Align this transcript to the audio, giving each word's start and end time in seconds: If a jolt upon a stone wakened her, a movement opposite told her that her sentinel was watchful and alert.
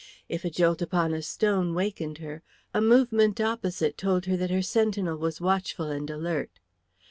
If 0.27 0.43
a 0.43 0.49
jolt 0.49 0.81
upon 0.81 1.13
a 1.13 1.21
stone 1.21 1.75
wakened 1.75 2.17
her, 2.17 2.41
a 2.73 2.81
movement 2.81 3.39
opposite 3.39 3.99
told 3.99 4.25
her 4.25 4.35
that 4.35 4.49
her 4.49 4.63
sentinel 4.63 5.17
was 5.17 5.39
watchful 5.39 5.91
and 5.91 6.09
alert. 6.09 6.59